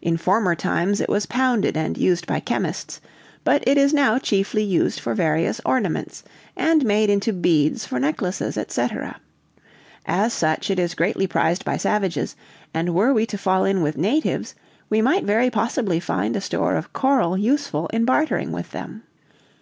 [0.00, 3.02] "In former times it was pounded and used by chemists;
[3.44, 6.24] but it is now chiefly used for various ornaments,
[6.56, 9.20] and made into beads for necklaces, etc.
[10.06, 12.34] As such, it is greatly prized by savages,
[12.72, 14.54] and were we to fall in with natives,
[14.88, 19.02] we might very possibly find a store of coral useful in bartering with them.